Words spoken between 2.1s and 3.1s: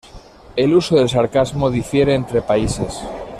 entre países.